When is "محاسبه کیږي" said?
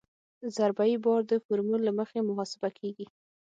2.29-3.05